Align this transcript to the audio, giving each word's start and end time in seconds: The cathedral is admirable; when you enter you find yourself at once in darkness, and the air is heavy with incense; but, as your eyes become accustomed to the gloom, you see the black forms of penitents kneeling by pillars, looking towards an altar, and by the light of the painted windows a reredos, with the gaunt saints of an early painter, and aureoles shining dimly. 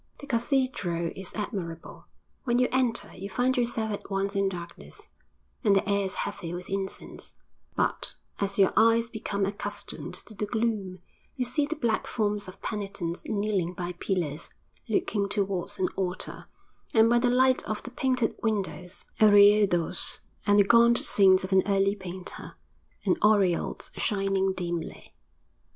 The 0.17 0.25
cathedral 0.25 1.11
is 1.15 1.31
admirable; 1.35 2.07
when 2.43 2.57
you 2.57 2.67
enter 2.71 3.13
you 3.13 3.29
find 3.29 3.55
yourself 3.55 3.91
at 3.91 4.09
once 4.09 4.35
in 4.35 4.49
darkness, 4.49 5.07
and 5.63 5.75
the 5.75 5.87
air 5.87 6.05
is 6.07 6.15
heavy 6.15 6.55
with 6.55 6.71
incense; 6.71 7.33
but, 7.75 8.15
as 8.39 8.57
your 8.57 8.73
eyes 8.75 9.11
become 9.11 9.45
accustomed 9.45 10.15
to 10.15 10.33
the 10.33 10.47
gloom, 10.47 10.97
you 11.35 11.45
see 11.45 11.67
the 11.67 11.75
black 11.75 12.07
forms 12.07 12.47
of 12.47 12.63
penitents 12.63 13.21
kneeling 13.27 13.75
by 13.75 13.91
pillars, 13.91 14.49
looking 14.89 15.29
towards 15.29 15.77
an 15.77 15.89
altar, 15.89 16.47
and 16.95 17.07
by 17.07 17.19
the 17.19 17.29
light 17.29 17.61
of 17.65 17.83
the 17.83 17.91
painted 17.91 18.33
windows 18.41 19.05
a 19.19 19.25
reredos, 19.29 20.17
with 20.47 20.57
the 20.57 20.63
gaunt 20.63 20.97
saints 20.97 21.43
of 21.43 21.51
an 21.51 21.61
early 21.67 21.95
painter, 21.95 22.55
and 23.05 23.19
aureoles 23.21 23.91
shining 23.97 24.51
dimly. 24.53 25.13